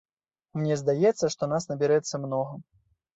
Мне 0.61 0.77
здаецца, 0.81 1.29
што 1.33 1.49
нас 1.51 1.67
набярэцца 1.73 2.21
многа. 2.25 2.59